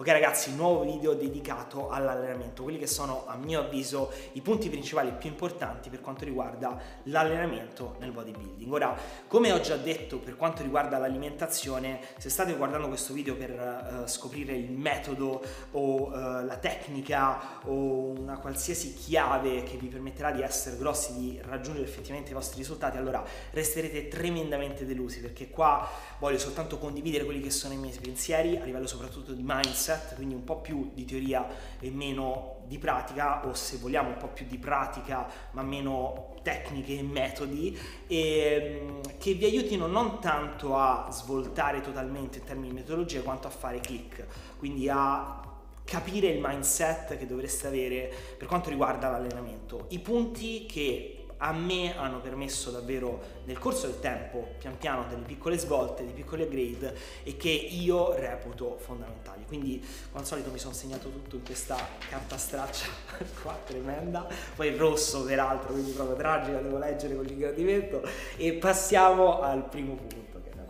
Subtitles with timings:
[0.00, 5.12] Ok ragazzi, nuovo video dedicato all'allenamento, quelli che sono a mio avviso i punti principali
[5.12, 8.72] più importanti per quanto riguarda l'allenamento nel bodybuilding.
[8.72, 13.50] Ora, come ho già detto per quanto riguarda l'alimentazione, se state guardando questo video per
[13.50, 15.42] uh, scoprire il metodo
[15.72, 16.12] o uh,
[16.46, 22.30] la tecnica o una qualsiasi chiave che vi permetterà di essere grossi, di raggiungere effettivamente
[22.30, 25.86] i vostri risultati, allora resterete tremendamente delusi perché qua
[26.20, 30.14] voglio soltanto condividere quelli che sono i miei pensieri a livello soprattutto di mindset mindset,
[30.14, 31.46] quindi un po' più di teoria
[31.80, 36.98] e meno di pratica, o se vogliamo un po' più di pratica ma meno tecniche
[36.98, 37.76] e metodi,
[38.06, 43.48] e, mm, che vi aiutino non tanto a svoltare totalmente in termini di metodologia quanto
[43.48, 44.26] a fare click,
[44.58, 45.38] quindi a
[45.84, 49.86] capire il mindset che dovreste avere per quanto riguarda l'allenamento.
[49.88, 55.22] I punti che a me hanno permesso davvero nel corso del tempo, pian piano, delle
[55.22, 59.44] piccole svolte, dei piccoli upgrade e che io reputo fondamentali.
[59.46, 61.76] Quindi, come al solito, mi sono segnato tutto in questa
[62.08, 62.86] carta straccia
[63.42, 68.02] qua tremenda, poi rosso peraltro, quindi proprio tragica, devo leggere con l'ingrandimento
[68.36, 70.40] e passiamo al primo punto.
[70.42, 70.60] Che è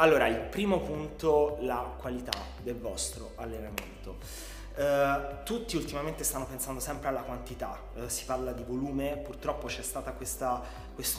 [0.00, 4.16] allora, il primo punto, la qualità del vostro allenamento.
[4.78, 9.82] Uh, tutti ultimamente stanno pensando sempre alla quantità, uh, si parla di volume, purtroppo c'è
[9.82, 10.62] stata questa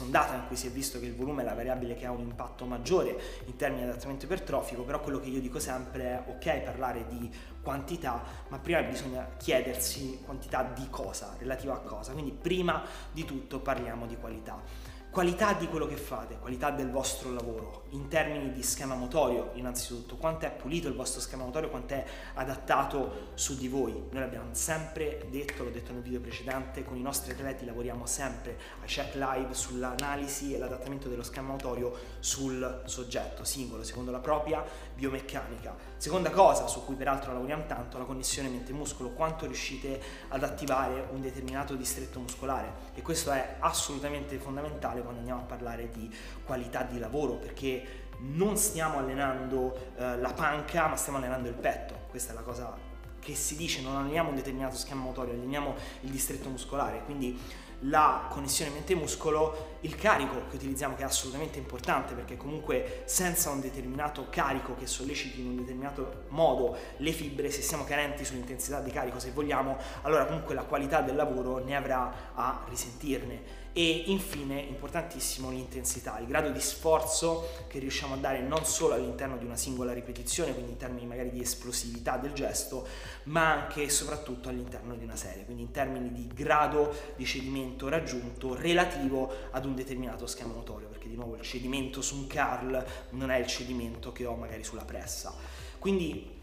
[0.00, 2.20] ondata in cui si è visto che il volume è la variabile che ha un
[2.20, 6.60] impatto maggiore in termini di adattamento ipertrofico, però quello che io dico sempre è ok
[6.60, 12.82] parlare di quantità, ma prima bisogna chiedersi quantità di cosa, relativa a cosa, quindi prima
[13.12, 14.88] di tutto parliamo di qualità.
[15.10, 20.14] Qualità di quello che fate, qualità del vostro lavoro, in termini di schema motorio innanzitutto,
[20.14, 23.90] quanto è pulito il vostro schema motorio, quanto è adattato su di voi.
[23.92, 28.56] Noi l'abbiamo sempre detto, l'ho detto nel video precedente, con i nostri atleti lavoriamo sempre
[28.80, 34.64] a check live sull'analisi e l'adattamento dello schema motorio sul soggetto singolo, secondo la propria
[34.94, 35.74] biomeccanica.
[35.96, 41.20] Seconda cosa su cui peraltro lavoriamo tanto, la connessione mente-muscolo, quanto riuscite ad attivare un
[41.20, 46.10] determinato distretto muscolare e questo è assolutamente fondamentale fondamentale quando andiamo a parlare di
[46.44, 51.94] qualità di lavoro perché non stiamo allenando eh, la panca ma stiamo allenando il petto,
[52.08, 52.88] questa è la cosa
[53.18, 57.38] che si dice, non alleniamo un determinato schema motorio, alleniamo il distretto muscolare, quindi
[57.84, 63.60] la connessione mente-muscolo, il carico che utilizziamo che è assolutamente importante perché comunque senza un
[63.60, 68.90] determinato carico che solleciti in un determinato modo le fibre, se siamo carenti sull'intensità di
[68.90, 74.60] carico se vogliamo, allora comunque la qualità del lavoro ne avrà a risentirne e infine
[74.60, 79.56] importantissimo l'intensità, il grado di sforzo che riusciamo a dare non solo all'interno di una
[79.56, 82.86] singola ripetizione, quindi in termini magari di esplosività del gesto,
[83.24, 87.88] ma anche e soprattutto all'interno di una serie, quindi in termini di grado di cedimento
[87.88, 92.84] raggiunto relativo ad un determinato schema motorio, perché di nuovo il cedimento su un curl
[93.10, 95.32] non è il cedimento che ho magari sulla pressa.
[95.78, 96.38] Quindi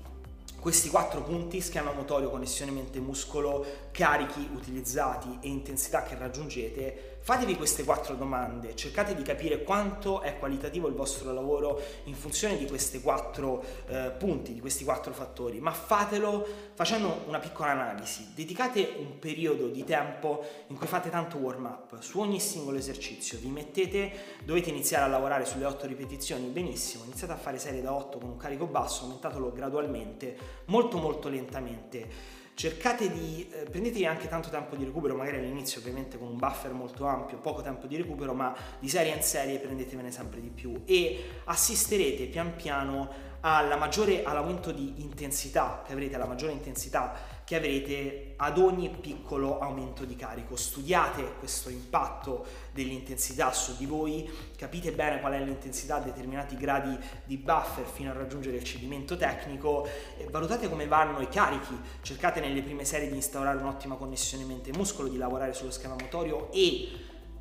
[0.60, 7.84] questi quattro punti, schema motorio, connessione mente-muscolo, carichi utilizzati e intensità che raggiungete, Fatevi queste
[7.84, 13.02] quattro domande, cercate di capire quanto è qualitativo il vostro lavoro in funzione di questi
[13.02, 18.32] quattro eh, punti, di questi quattro fattori, ma fatelo facendo una piccola analisi.
[18.34, 23.38] Dedicate un periodo di tempo in cui fate tanto warm up su ogni singolo esercizio,
[23.40, 27.92] vi mettete, dovete iniziare a lavorare sulle otto ripetizioni, benissimo, iniziate a fare serie da
[27.92, 34.28] 8 con un carico basso, aumentatelo gradualmente, molto molto lentamente cercate di eh, prendetevi anche
[34.28, 37.96] tanto tempo di recupero, magari all'inizio ovviamente con un buffer molto ampio, poco tempo di
[37.98, 44.24] recupero, ma di serie in serie prendetevene sempre di più e assisterete pian piano maggiore,
[44.24, 47.14] all'aumento di intensità che avrete, alla maggiore intensità
[47.48, 50.58] che avrete ad ogni piccolo aumento di carico.
[50.58, 57.00] Studiate questo impatto dell'intensità su di voi, capite bene qual è l'intensità a determinati gradi
[57.24, 59.88] di buffer fino a raggiungere il cedimento tecnico,
[60.30, 65.18] valutate come vanno i carichi, cercate nelle prime serie di instaurare un'ottima connessione mente-muscolo, di
[65.18, 66.90] lavorare sullo schema motorio e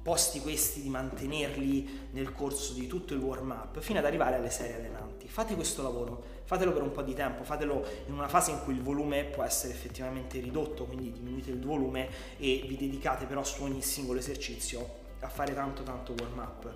[0.04, 4.50] posti questi di mantenerli nel corso di tutto il warm up fino ad arrivare alle
[4.50, 5.26] serie allenanti.
[5.26, 8.72] Fate questo lavoro, fatelo per un po' di tempo, fatelo in una fase in cui
[8.72, 12.08] il volume può essere effettivamente ridotto, quindi diminuite il volume
[12.38, 16.72] e vi dedicate però su ogni singolo esercizio a fare tanto tanto warm up.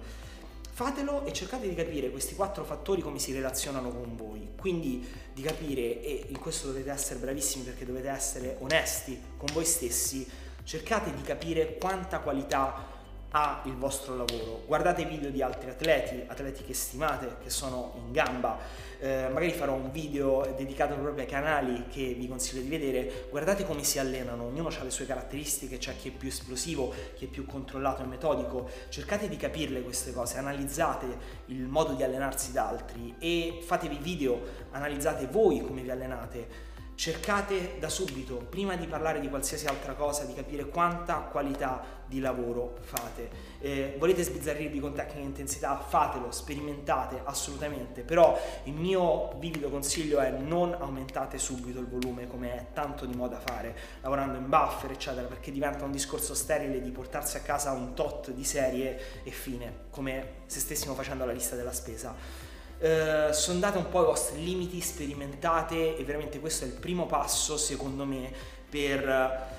[0.72, 4.48] Fatelo e cercate di capire questi quattro fattori come si relazionano con voi.
[4.56, 9.64] Quindi di capire, e in questo dovete essere bravissimi perché dovete essere onesti con voi
[9.64, 10.26] stessi,
[10.64, 12.98] cercate di capire quanta qualità
[13.32, 14.62] ha il vostro lavoro.
[14.66, 18.58] Guardate video di altri atleti, atleti che stimate, che sono in gamba.
[18.98, 23.26] Eh, magari farò un video dedicato proprio ai canali che vi consiglio di vedere.
[23.30, 27.26] Guardate come si allenano, ognuno ha le sue caratteristiche, c'è chi è più esplosivo, chi
[27.26, 28.68] è più controllato e metodico.
[28.88, 31.06] Cercate di capirle queste cose, analizzate
[31.46, 34.40] il modo di allenarsi da altri e fatevi video,
[34.72, 36.68] analizzate voi come vi allenate
[37.00, 42.20] cercate da subito, prima di parlare di qualsiasi altra cosa, di capire quanta qualità di
[42.20, 43.30] lavoro fate.
[43.58, 45.78] Eh, volete sbizzarrirvi con tecnica e intensità?
[45.78, 52.54] Fatelo, sperimentate assolutamente, però il mio vivido consiglio è non aumentate subito il volume come
[52.54, 56.90] è tanto di moda fare, lavorando in buffer, eccetera, perché diventa un discorso sterile di
[56.90, 61.56] portarsi a casa un tot di serie e fine, come se stessimo facendo la lista
[61.56, 62.49] della spesa
[62.80, 67.56] eh, sondate un po' i vostri limiti, sperimentate e veramente questo è il primo passo
[67.56, 68.32] secondo me
[68.68, 69.58] per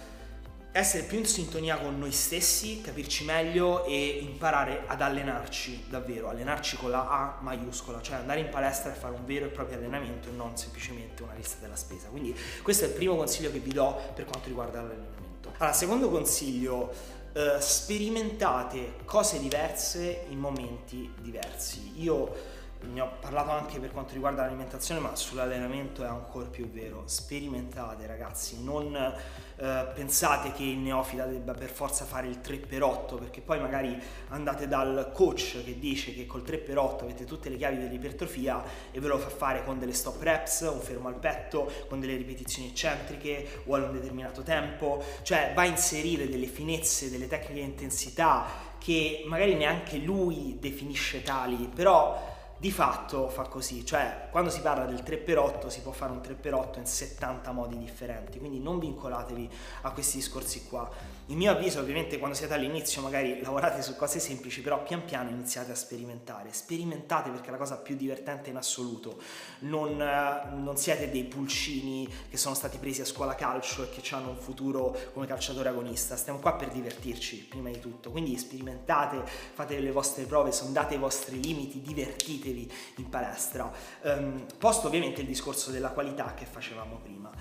[0.73, 6.77] essere più in sintonia con noi stessi, capirci meglio e imparare ad allenarci davvero, allenarci
[6.77, 10.29] con la A maiuscola, cioè andare in palestra e fare un vero e proprio allenamento
[10.29, 12.07] e non semplicemente una lista della spesa.
[12.07, 15.51] Quindi questo è il primo consiglio che vi do per quanto riguarda l'allenamento.
[15.57, 16.93] Allora, secondo consiglio,
[17.33, 22.01] eh, sperimentate cose diverse in momenti diversi.
[22.01, 27.03] Io ne ho parlato anche per quanto riguarda l'alimentazione, ma sull'allenamento è ancora più vero.
[27.05, 33.41] Sperimentate, ragazzi, non eh, pensate che il neofita debba per forza fare il 3x8, perché
[33.41, 33.97] poi magari
[34.29, 39.07] andate dal coach che dice che col 3x8 avete tutte le chiavi dell'ipertrofia e ve
[39.07, 43.63] lo fa fare con delle stop reps, un fermo al petto, con delle ripetizioni eccentriche
[43.65, 48.69] o a un determinato tempo, cioè va a inserire delle finezze, delle tecniche di intensità
[48.79, 54.85] che magari neanche lui definisce tali, però di fatto fa così, cioè quando si parla
[54.85, 59.49] del 3x8 si può fare un 3x8 in 70 modi differenti, quindi non vincolatevi
[59.81, 60.87] a questi discorsi qua.
[61.31, 65.29] Il mio avviso ovviamente quando siete all'inizio magari lavorate su cose semplici, però pian piano
[65.29, 69.17] iniziate a sperimentare, sperimentate perché è la cosa più divertente in assoluto,
[69.59, 74.31] non, non siete dei pulcini che sono stati presi a scuola calcio e che hanno
[74.31, 79.23] un futuro come calciatore agonista, stiamo qua per divertirci prima di tutto, quindi sperimentate,
[79.53, 83.71] fate le vostre prove, sondate i vostri limiti, divertitevi in palestra.
[84.01, 87.31] Um, posto ovviamente il discorso della qualità che facevamo prima.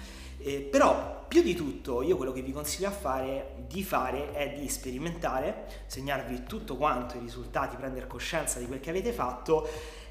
[0.42, 4.52] Eh, però più di tutto io quello che vi consiglio a fare, di fare è
[4.58, 9.68] di sperimentare, segnarvi tutto quanto i risultati, prendere coscienza di quel che avete fatto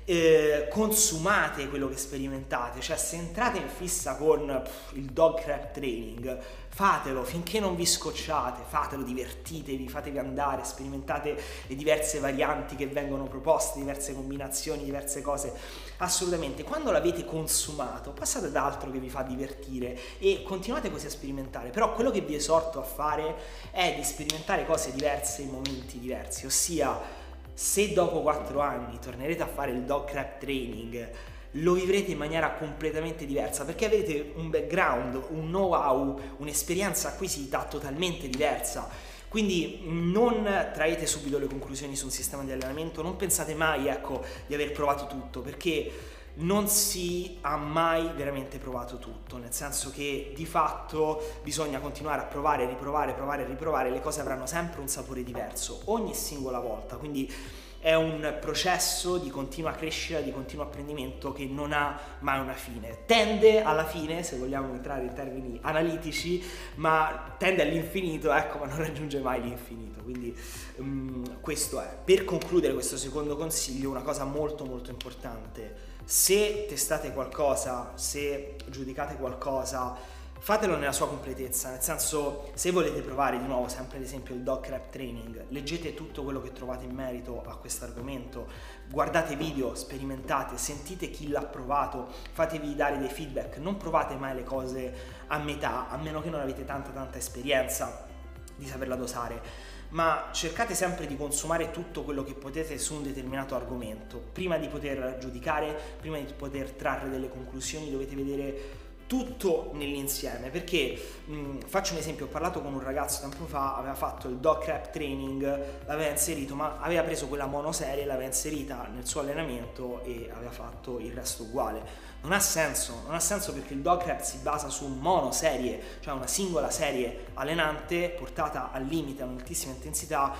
[0.09, 5.71] eh, consumate quello che sperimentate, cioè se entrate in fissa con pff, il dog crap
[5.71, 12.87] training, fatelo finché non vi scocciate, fatelo, divertitevi, fatevi andare, sperimentate le diverse varianti che
[12.87, 15.53] vengono proposte, diverse combinazioni, diverse cose,
[15.97, 16.63] assolutamente.
[16.63, 21.69] Quando l'avete consumato, passate ad altro che vi fa divertire e continuate così a sperimentare,
[21.69, 23.35] però quello che vi esorto a fare
[23.69, 27.18] è di sperimentare cose diverse in momenti diversi, ossia
[27.59, 31.09] se dopo 4 anni tornerete a fare il dog crap training,
[31.51, 38.29] lo vivrete in maniera completamente diversa perché avete un background, un know-how, un'esperienza acquisita totalmente
[38.29, 38.87] diversa.
[39.27, 44.23] Quindi non traete subito le conclusioni su un sistema di allenamento, non pensate mai ecco,
[44.47, 45.91] di aver provato tutto perché
[46.35, 52.25] non si ha mai veramente provato tutto, nel senso che di fatto bisogna continuare a
[52.25, 57.31] provare, riprovare, provare, riprovare, le cose avranno sempre un sapore diverso ogni singola volta, quindi
[57.79, 63.05] è un processo di continua crescita, di continuo apprendimento che non ha mai una fine.
[63.05, 66.43] Tende alla fine, se vogliamo entrare in termini analitici,
[66.75, 70.01] ma tende all'infinito, ecco, ma non raggiunge mai l'infinito.
[70.03, 70.37] Quindi
[70.77, 71.97] um, questo è.
[72.03, 79.13] Per concludere questo secondo consiglio, una cosa molto molto importante se testate qualcosa, se giudicate
[79.15, 79.95] qualcosa,
[80.39, 84.41] fatelo nella sua completezza, nel senso se volete provare di nuovo sempre ad esempio il
[84.41, 88.47] Doc Rap Training, leggete tutto quello che trovate in merito a questo argomento,
[88.89, 94.43] guardate video, sperimentate, sentite chi l'ha provato, fatevi dare dei feedback, non provate mai le
[94.43, 94.91] cose
[95.27, 98.07] a metà, a meno che non avete tanta tanta esperienza
[98.55, 103.55] di saperla dosare ma cercate sempre di consumare tutto quello che potete su un determinato
[103.55, 104.21] argomento.
[104.31, 108.78] Prima di poter giudicare, prima di poter trarre delle conclusioni, dovete vedere
[109.09, 113.95] tutto nell'insieme perché mh, faccio un esempio ho parlato con un ragazzo tempo fa aveva
[113.95, 115.41] fatto il dog crap training
[115.87, 120.99] l'aveva inserito ma aveva preso quella monoserie l'aveva inserita nel suo allenamento e aveva fatto
[120.99, 121.81] il resto uguale.
[122.21, 126.13] Non ha senso non ha senso perché il dog crap si basa su monoserie cioè
[126.13, 130.35] una singola serie allenante portata al limite a un'altissima intensità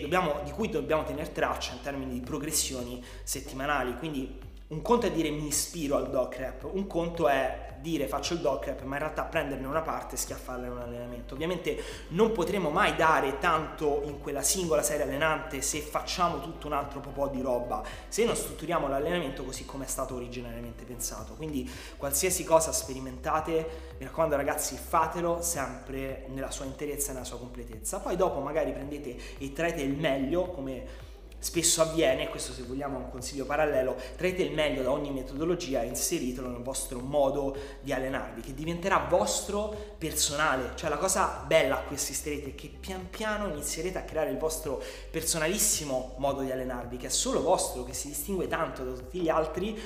[0.00, 3.96] dobbiamo, di cui dobbiamo tenere traccia in termini di progressioni settimanali.
[3.98, 8.34] Quindi un conto è dire mi ispiro al dog rap, un conto è dire faccio
[8.34, 11.34] il dog rap, ma in realtà prenderne una parte e schiaffarla in un allenamento.
[11.34, 16.72] Ovviamente non potremo mai dare tanto in quella singola serie allenante se facciamo tutto un
[16.72, 21.34] altro po' di roba, se non strutturiamo l'allenamento così come è stato originariamente pensato.
[21.34, 27.38] Quindi qualsiasi cosa sperimentate, mi raccomando ragazzi, fatelo sempre nella sua interezza e nella sua
[27.38, 28.00] completezza.
[28.00, 31.04] Poi dopo magari prendete e traete il meglio come
[31.38, 35.82] spesso avviene, questo se vogliamo è un consiglio parallelo, traete il meglio da ogni metodologia
[35.82, 40.72] e inseritelo nel vostro modo di allenarvi, che diventerà vostro personale.
[40.74, 44.38] Cioè la cosa bella a cui assisterete è che pian piano inizierete a creare il
[44.38, 49.20] vostro personalissimo modo di allenarvi, che è solo vostro, che si distingue tanto da tutti
[49.20, 49.78] gli altri.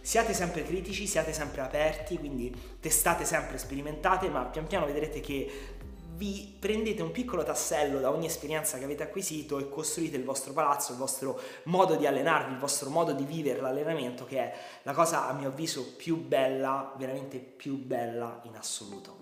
[0.00, 5.76] Siate sempre critici, siate sempre aperti, quindi testate sempre, sperimentate, ma pian piano vedrete che
[6.18, 10.52] vi prendete un piccolo tassello da ogni esperienza che avete acquisito e costruite il vostro
[10.52, 14.92] palazzo, il vostro modo di allenarvi, il vostro modo di vivere l'allenamento, che è la
[14.92, 19.16] cosa a mio avviso più bella, veramente più bella in assoluto.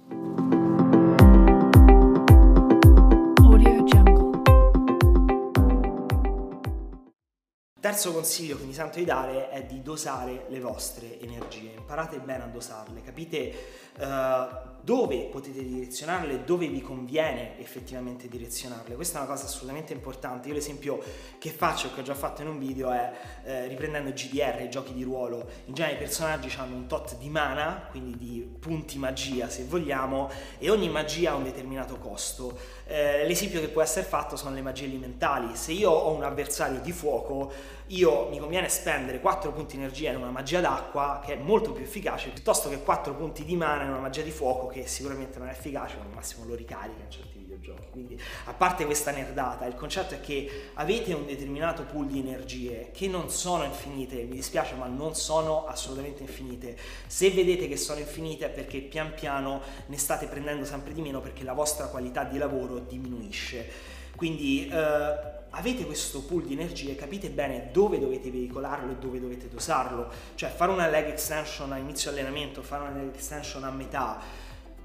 [7.79, 12.45] Terzo consiglio che mi sento di dare è di dosare le vostre energie, imparate bene
[12.45, 13.55] a dosarle, capite
[13.99, 18.95] uh, dove potete direzionarle, dove vi conviene effettivamente direzionarle.
[18.95, 20.47] Questa è una cosa assolutamente importante.
[20.47, 21.03] Io l'esempio
[21.39, 23.13] che faccio, che ho già fatto in un video, è
[23.43, 25.45] eh, riprendendo GDR, i giochi di ruolo.
[25.65, 30.31] In genere i personaggi hanno un tot di mana, quindi di punti magia se vogliamo,
[30.57, 32.57] e ogni magia ha un determinato costo.
[32.87, 35.57] Eh, l'esempio che può essere fatto sono le magie elementali.
[35.57, 37.53] Se io ho un avversario di fuoco,
[37.89, 41.85] io mi conviene spendere 4 punti energia in una magia d'acqua che è molto più
[41.85, 45.49] efficace piuttosto che 4 punti di mana in una magia di fuoco che sicuramente non
[45.49, 47.87] è efficace, ma al massimo lo ricarica in certi videogiochi.
[47.91, 52.91] Quindi, a parte questa nerdata, il concetto è che avete un determinato pool di energie
[52.93, 56.77] che non sono infinite, mi dispiace, ma non sono assolutamente infinite.
[57.07, 61.21] Se vedete che sono infinite è perché pian piano ne state prendendo sempre di meno
[61.21, 63.95] perché la vostra qualità di lavoro diminuisce.
[64.17, 69.49] Quindi eh, avete questo pool di energie, capite bene dove dovete veicolarlo e dove dovete
[69.49, 70.11] dosarlo.
[70.35, 74.21] Cioè fare una leg extension a inizio allenamento, fare una leg extension a metà,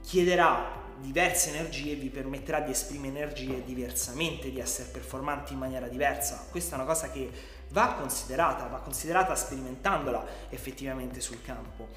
[0.02, 5.88] chiederà diverse energie e vi permetterà di esprimere energie diversamente, di essere performanti in maniera
[5.88, 6.48] diversa.
[6.50, 7.30] Questa è una cosa che
[7.70, 11.90] va considerata, va considerata sperimentandola effettivamente sul campo.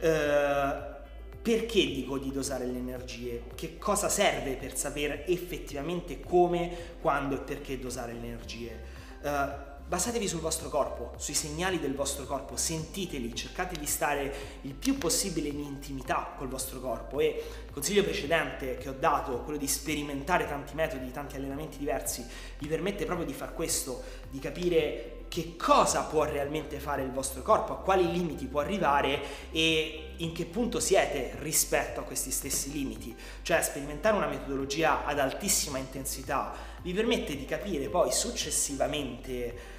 [0.00, 0.99] Uh,
[1.42, 3.44] perché dico di dosare le energie?
[3.54, 6.70] Che cosa serve per sapere effettivamente come,
[7.00, 8.80] quando e perché dosare le energie?
[9.22, 14.74] Uh, basatevi sul vostro corpo, sui segnali del vostro corpo, sentiteli, cercate di stare il
[14.74, 19.58] più possibile in intimità col vostro corpo e il consiglio precedente che ho dato, quello
[19.58, 22.24] di sperimentare tanti metodi, tanti allenamenti diversi,
[22.58, 27.42] vi permette proprio di far questo, di capire che cosa può realmente fare il vostro
[27.42, 29.20] corpo, a quali limiti può arrivare
[29.52, 33.16] e in che punto siete rispetto a questi stessi limiti.
[33.42, 39.78] Cioè sperimentare una metodologia ad altissima intensità vi permette di capire poi successivamente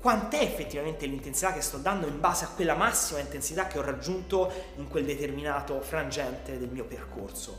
[0.00, 4.50] quant'è effettivamente l'intensità che sto dando in base a quella massima intensità che ho raggiunto
[4.76, 7.58] in quel determinato frangente del mio percorso.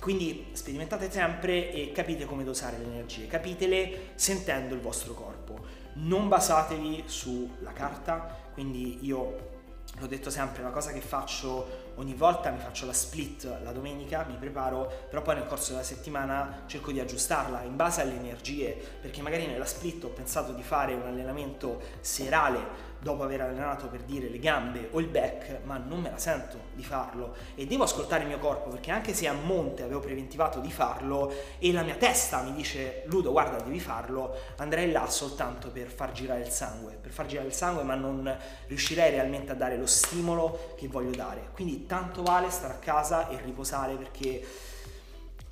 [0.00, 5.83] Quindi sperimentate sempre e capite come dosare le energie, capitele sentendo il vostro corpo.
[5.94, 9.52] Non basatevi sulla carta, quindi io
[9.98, 14.24] l'ho detto sempre, una cosa che faccio ogni volta, mi faccio la split la domenica,
[14.28, 18.76] mi preparo, però poi nel corso della settimana cerco di aggiustarla in base alle energie,
[19.00, 24.00] perché magari nella split ho pensato di fare un allenamento serale dopo aver allenato per
[24.00, 27.84] dire le gambe o il back, ma non me la sento di farlo e devo
[27.84, 31.82] ascoltare il mio corpo perché anche se a monte avevo preventivato di farlo e la
[31.82, 36.48] mia testa mi dice Ludo guarda devi farlo, andrei là soltanto per far girare il
[36.48, 38.34] sangue, per far girare il sangue ma non
[38.66, 41.50] riuscirei realmente a dare lo stimolo che voglio dare.
[41.52, 44.72] Quindi tanto vale stare a casa e riposare perché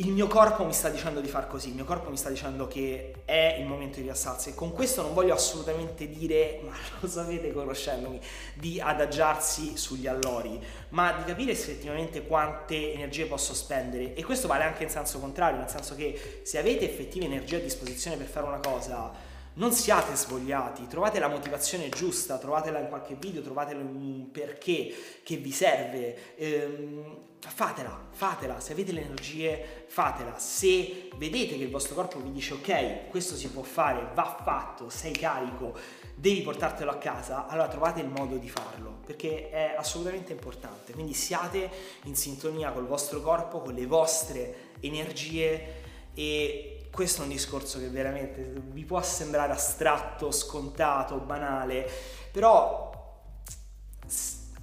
[0.02, 2.66] il mio corpo mi sta dicendo di far così, il mio corpo mi sta dicendo
[2.66, 4.50] che è il momento di rialzarsi.
[4.50, 8.20] E con questo non voglio assolutamente dire, ma lo sapete conoscendomi,
[8.54, 14.14] di adagiarsi sugli allori, ma di capire effettivamente quante energie posso spendere.
[14.14, 17.60] E questo vale anche in senso contrario, nel senso che se avete effettiva energia a
[17.60, 23.16] disposizione per fare una cosa, non siate svogliati, trovate la motivazione giusta, trovatela in qualche
[23.18, 26.36] video, trovatelo in un perché che vi serve.
[26.36, 30.38] Ehm, fatela, fatela, se avete le energie, fatela.
[30.38, 34.88] Se vedete che il vostro corpo vi dice ok, questo si può fare, va fatto,
[34.88, 35.76] sei carico,
[36.14, 40.92] devi portartelo a casa, allora trovate il modo di farlo, perché è assolutamente importante.
[40.92, 41.68] Quindi siate
[42.04, 45.80] in sintonia col vostro corpo, con le vostre energie
[46.14, 51.88] e questo è un discorso che veramente vi può sembrare astratto, scontato, banale,
[52.30, 52.90] però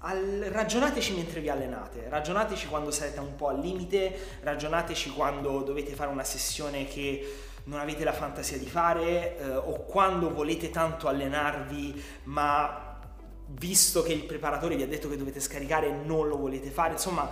[0.01, 5.95] al, ragionateci mentre vi allenate, ragionateci quando siete un po' al limite, ragionateci quando dovete
[5.95, 11.07] fare una sessione che non avete la fantasia di fare eh, o quando volete tanto
[11.07, 12.99] allenarvi ma
[13.47, 17.27] visto che il preparatore vi ha detto che dovete scaricare non lo volete fare, insomma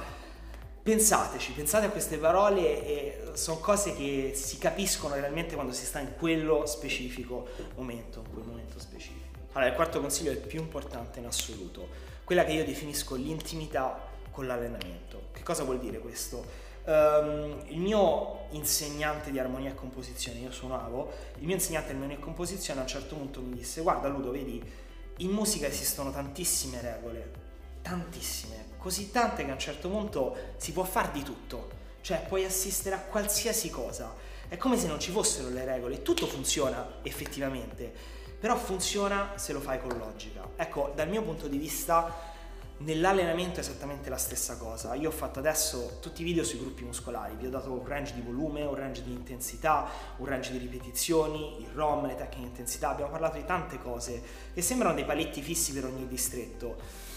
[0.87, 5.99] Pensateci, pensate a queste parole e sono cose che si capiscono realmente quando si sta
[5.99, 9.25] in quello specifico momento, in quel momento specifico.
[9.51, 11.89] Allora, il quarto consiglio è il più importante in assoluto,
[12.23, 13.99] quella che io definisco l'intimità
[14.31, 15.23] con l'allenamento.
[15.33, 16.45] Che cosa vuol dire questo?
[16.85, 22.15] Um, il mio insegnante di armonia e composizione, io suonavo, il mio insegnante di armonia
[22.15, 24.63] e composizione a un certo punto mi disse guarda Ludo, vedi,
[25.17, 27.31] in musica esistono tantissime regole,
[27.81, 31.67] tantissime, così tante che a un certo punto si può fare di tutto,
[31.99, 34.15] cioè puoi assistere a qualsiasi cosa,
[34.47, 37.91] è come se non ci fossero le regole, tutto funziona effettivamente,
[38.39, 40.47] però funziona se lo fai con logica.
[40.55, 42.35] Ecco, dal mio punto di vista
[42.79, 44.93] Nell'allenamento è esattamente la stessa cosa.
[44.93, 48.13] Io ho fatto adesso tutti i video sui gruppi muscolari, vi ho dato un range
[48.13, 52.45] di volume, un range di intensità, un range di ripetizioni, il ROM, le tecniche di
[52.49, 54.21] intensità, abbiamo parlato di tante cose
[54.53, 57.15] che sembrano dei paletti fissi per ogni distretto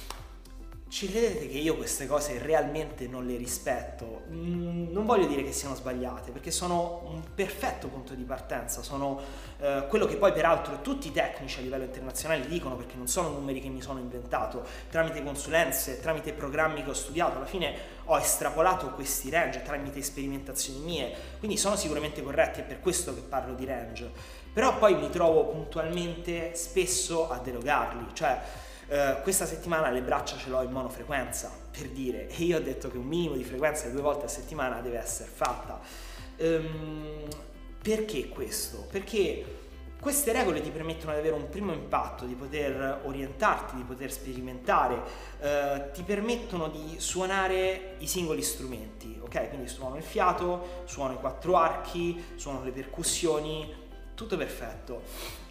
[0.90, 4.23] ci credete che io queste cose realmente non le rispetto?
[4.28, 9.20] Mm, non voglio dire che siano sbagliate, perché sono un perfetto punto di partenza, sono
[9.61, 13.28] eh, quello che poi peraltro tutti i tecnici a livello internazionale dicono, perché non sono
[13.28, 17.73] numeri che mi sono inventato, tramite consulenze, tramite programmi che ho studiato, alla fine
[18.06, 23.20] ho estrapolato questi range tramite sperimentazioni mie, quindi sono sicuramente corretti, è per questo che
[23.20, 24.11] parlo di range,
[24.52, 28.40] però poi mi trovo puntualmente spesso a derogarli, cioè
[28.90, 32.90] eh, questa settimana le braccia ce l'ho in monofrequenza, per dire, e io ho detto
[32.90, 35.78] che un minimo di frequenza due volte a settimana deve essere fatta.
[36.37, 37.28] Ehm,
[37.80, 38.88] perché questo?
[38.90, 39.44] Perché
[40.00, 45.00] queste regole ti permettono di avere un primo impatto, di poter orientarti, di poter sperimentare,
[45.38, 49.50] eh, ti permettono di suonare i singoli strumenti, ok?
[49.50, 53.73] Quindi suono il fiato, suono i quattro archi, suono le percussioni,
[54.14, 55.02] tutto perfetto.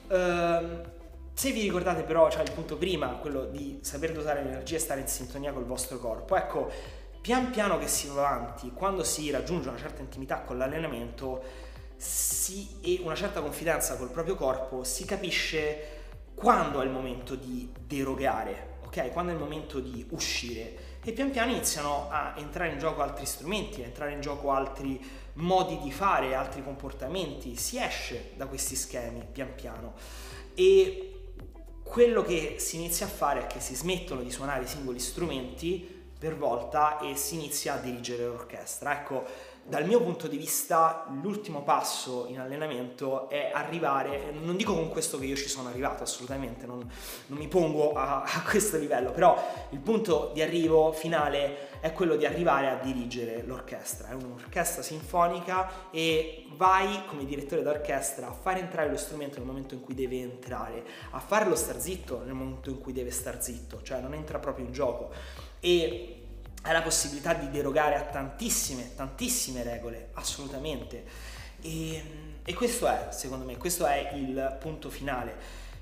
[0.09, 0.97] Eh,
[1.39, 4.99] se vi ricordate però, cioè il punto prima, quello di saper dosare l'energia e stare
[4.99, 6.69] in sintonia col vostro corpo, ecco,
[7.21, 11.41] pian piano che si va avanti, quando si raggiunge una certa intimità con l'allenamento
[11.95, 15.99] si, e una certa confidenza col proprio corpo, si capisce
[16.35, 19.09] quando è il momento di derogare, ok?
[19.13, 20.97] Quando è il momento di uscire.
[21.01, 25.01] E pian piano iniziano a entrare in gioco altri strumenti, a entrare in gioco altri
[25.35, 29.93] modi di fare, altri comportamenti, si esce da questi schemi pian piano.
[30.53, 31.08] E
[31.89, 35.97] quello che si inizia a fare è che si smettono di suonare i singoli strumenti
[36.19, 38.93] per volta e si inizia a dirigere l'orchestra.
[38.93, 39.25] Ecco,
[39.69, 45.19] dal mio punto di vista l'ultimo passo in allenamento è arrivare, non dico con questo
[45.19, 46.89] che io ci sono arrivato assolutamente, non,
[47.27, 49.37] non mi pongo a, a, questo livello, però
[49.69, 55.91] il punto di arrivo finale è quello di arrivare a dirigere l'orchestra, è un'orchestra sinfonica
[55.91, 60.19] e vai come direttore d'orchestra a far entrare lo strumento nel momento in cui deve
[60.19, 64.39] entrare, a farlo star zitto nel momento in cui deve star zitto, cioè non entra
[64.39, 65.11] proprio in gioco.
[65.59, 66.15] E
[66.63, 71.03] hai la possibilità di derogare a tantissime, tantissime regole, assolutamente.
[71.61, 72.03] E,
[72.43, 75.35] e, questo è, secondo me, questo è il punto finale.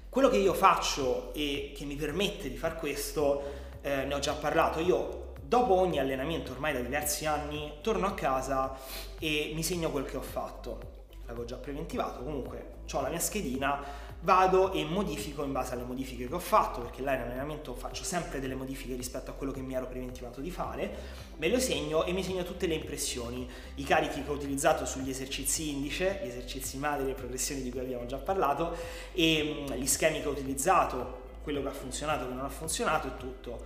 [0.10, 4.34] Quello che io faccio e che mi permette di far questo, eh, ne ho già
[4.34, 8.78] parlato, io dopo ogni allenamento, ormai da diversi anni, torno a casa
[9.20, 10.96] e mi segno quel che ho fatto.
[11.26, 13.84] L'avevo già preventivato, comunque ho la mia schedina
[14.22, 18.04] vado e modifico in base alle modifiche che ho fatto, perché là in allenamento faccio
[18.04, 20.96] sempre delle modifiche rispetto a quello che mi ero preventivato di fare,
[21.38, 25.10] me lo segno e mi segno tutte le impressioni, i carichi che ho utilizzato sugli
[25.10, 28.76] esercizi indice, gli esercizi madri, le progressioni di cui abbiamo già parlato,
[29.14, 33.08] e mm, gli schemi che ho utilizzato, quello che ha funzionato, che non ha funzionato
[33.08, 33.66] e tutto.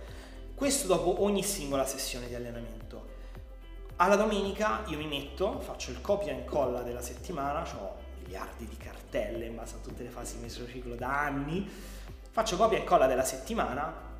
[0.54, 3.10] Questo dopo ogni singola sessione di allenamento.
[3.96, 8.01] Alla domenica io mi metto, faccio il copia e incolla della settimana, ho
[8.32, 11.68] miliardi di cartelle in base a tutte le fasi di ciclo da anni,
[12.30, 14.10] faccio copia e incolla della settimana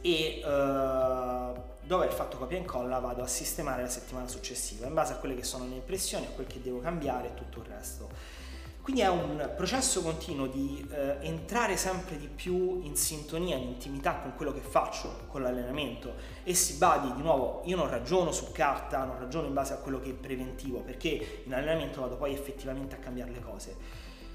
[0.00, 4.94] e uh, dopo aver fatto copia e incolla vado a sistemare la settimana successiva in
[4.94, 7.66] base a quelle che sono le impressioni, a quel che devo cambiare e tutto il
[7.66, 8.42] resto.
[8.84, 14.16] Quindi è un processo continuo di eh, entrare sempre di più in sintonia, in intimità
[14.16, 18.52] con quello che faccio, con l'allenamento e si badi di nuovo, io non ragiono su
[18.52, 22.34] carta, non ragiono in base a quello che è preventivo, perché in allenamento vado poi
[22.34, 23.74] effettivamente a cambiare le cose.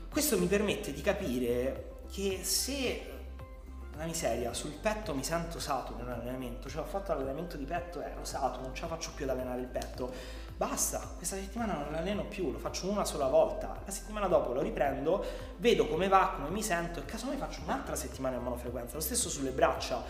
[0.10, 3.04] Questo mi permette di capire che se
[3.94, 8.26] una miseria, sul petto mi sento saturo nell'allenamento, cioè ho fatto l'allenamento di petto, ero
[8.26, 10.12] saturo, non ce la faccio più ad allenare il petto,
[10.60, 14.60] basta, questa settimana non alleno più, lo faccio una sola volta, la settimana dopo lo
[14.60, 15.24] riprendo,
[15.56, 19.30] vedo come va, come mi sento e casomai faccio un'altra settimana in monofrequenza, lo stesso
[19.30, 20.04] sulle braccia.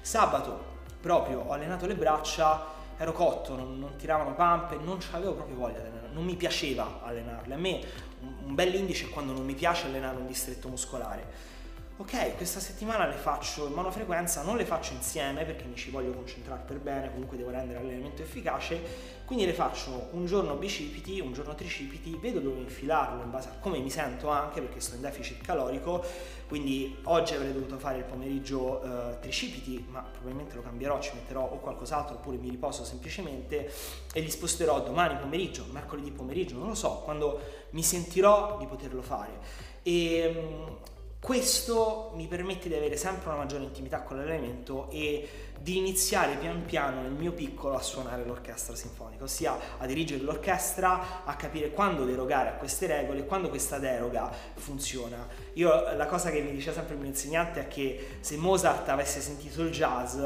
[0.00, 2.66] Sabato proprio ho allenato le braccia,
[2.96, 7.00] ero cotto, non, non tiravano pampe, non avevo proprio voglia di allenare, non mi piaceva
[7.02, 7.54] allenarle.
[7.54, 7.80] A me
[8.20, 11.54] un, un bel indice è quando non mi piace allenare un distretto muscolare.
[11.98, 16.12] Ok, questa settimana le faccio in monofrequenza, non le faccio insieme perché mi ci voglio
[16.12, 18.78] concentrare per bene, comunque devo rendere l'allenamento efficace,
[19.24, 23.52] quindi le faccio un giorno bicipiti, un giorno tricipiti, vedo dove infilarlo in base a
[23.60, 26.04] come mi sento anche perché sto in deficit calorico,
[26.46, 31.44] quindi oggi avrei dovuto fare il pomeriggio eh, tricipiti, ma probabilmente lo cambierò, ci metterò
[31.44, 33.72] o qualcos'altro oppure mi riposo semplicemente
[34.12, 39.00] e li sposterò domani pomeriggio, mercoledì pomeriggio, non lo so, quando mi sentirò di poterlo
[39.00, 39.64] fare.
[39.82, 40.78] E, ehm,
[41.26, 46.64] questo mi permette di avere sempre una maggiore intimità con l'elemento e di iniziare pian
[46.64, 52.04] piano nel mio piccolo a suonare l'orchestra sinfonica, ossia a dirigere l'orchestra, a capire quando
[52.04, 55.26] derogare a queste regole quando questa deroga funziona.
[55.54, 59.20] Io la cosa che mi dice sempre il mio insegnante è che se Mozart avesse
[59.20, 60.16] sentito il jazz,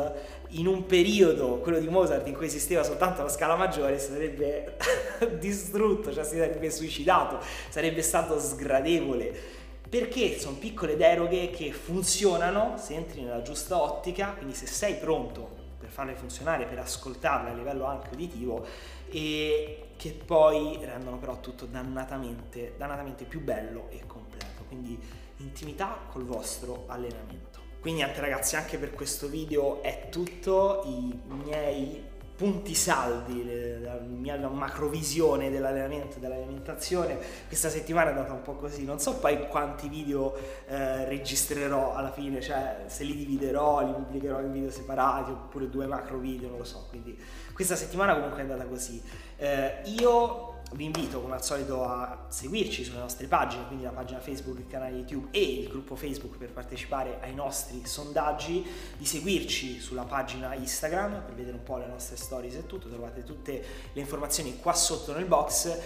[0.49, 4.77] in un periodo, quello di Mozart, in cui esisteva soltanto la scala maggiore, sarebbe
[5.41, 7.39] distrutto, cioè si sarebbe suicidato,
[7.71, 9.60] sarebbe stato sgradevole
[9.91, 15.59] perché sono piccole deroghe che funzionano se entri nella giusta ottica, quindi se sei pronto
[15.79, 18.65] per farle funzionare, per ascoltarle a livello anche uditivo
[19.11, 24.63] e che poi rendono però tutto dannatamente, dannatamente più bello e completo.
[24.69, 24.97] Quindi
[25.39, 27.59] intimità col vostro allenamento.
[27.81, 30.83] Quindi niente ragazzi, anche per questo video è tutto.
[30.85, 32.05] I miei
[32.41, 33.45] punti saldi,
[33.83, 37.19] la mia macrovisione dell'allenamento e dell'alimentazione.
[37.47, 40.35] Questa settimana è andata un po' così, non so poi quanti video
[40.67, 45.85] eh, registrerò alla fine, cioè se li dividerò, li pubblicherò in video separati oppure due
[45.85, 46.87] macro video, non lo so.
[46.89, 47.15] Quindi
[47.53, 49.03] questa settimana comunque è andata così.
[49.37, 54.21] Eh, io vi invito come al solito a seguirci sulle nostre pagine, quindi la pagina
[54.21, 58.65] Facebook, il canale YouTube e il gruppo Facebook per partecipare ai nostri sondaggi,
[58.97, 63.25] di seguirci sulla pagina Instagram per vedere un po' le nostre stories e tutto, trovate
[63.25, 65.79] tutte le informazioni qua sotto nel box.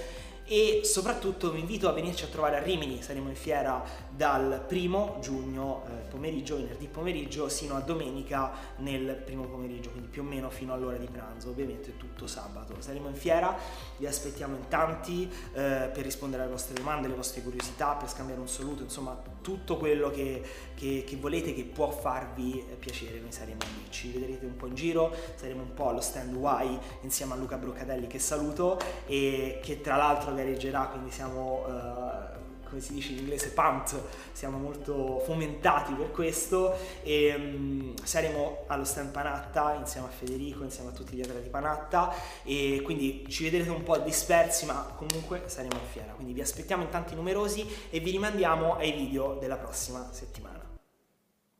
[0.47, 3.83] E soprattutto vi invito a venirci a trovare a Rimini, saremo in fiera
[4.17, 10.23] dal primo giugno eh, pomeriggio, venerdì pomeriggio, sino a domenica nel primo pomeriggio, quindi più
[10.23, 12.75] o meno fino all'ora di pranzo, ovviamente tutto sabato.
[12.79, 13.57] Saremo in fiera,
[13.97, 18.41] vi aspettiamo in tanti eh, per rispondere alle vostre domande, alle vostre curiosità, per scambiare
[18.41, 20.43] un saluto, insomma tutto quello che,
[20.75, 24.75] che, che volete che può farvi piacere, noi saremo lì, ci vedrete un po' in
[24.75, 29.81] giro, saremo un po' allo stand Y insieme a Luca Broccadelli che saluto e che
[29.81, 32.44] tra l'altro gareggerà, quindi siamo, uh,
[32.75, 38.85] come si dice in inglese, pumped, siamo molto fomentati per questo e um, saremo allo
[38.85, 43.71] stand Panatta insieme a Federico, insieme a tutti gli atleti Panatta e quindi ci vedrete
[43.71, 48.01] un po' dispersi ma comunque saremo in fiera, quindi vi aspettiamo in tanti numerosi e
[48.01, 50.63] vi rimandiamo ai video della prossima settimana.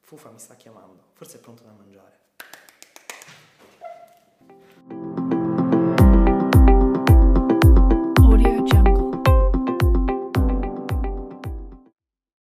[0.01, 2.14] Fufa mi sta chiamando, forse è pronto da mangiare.